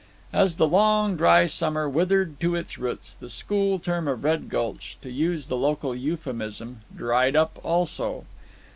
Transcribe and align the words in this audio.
As 0.33 0.55
the 0.55 0.67
long, 0.67 1.15
dry 1.15 1.45
summer 1.45 1.87
withered 1.87 2.39
to 2.39 2.55
its 2.55 2.79
roots, 2.79 3.13
the 3.13 3.29
school 3.29 3.77
term 3.77 4.07
of 4.07 4.23
Red 4.23 4.49
Gulch 4.49 4.97
to 5.03 5.11
use 5.11 5.47
a 5.51 5.55
local 5.55 5.93
euphuism 5.95 6.81
"dried 6.97 7.35
up" 7.35 7.59
also. 7.63 8.25